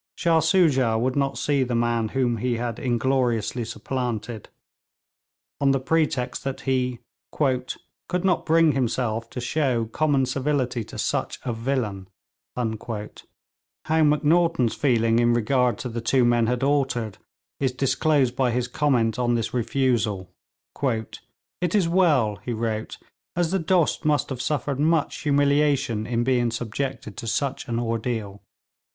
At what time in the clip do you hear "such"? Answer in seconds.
10.97-11.37, 27.27-27.67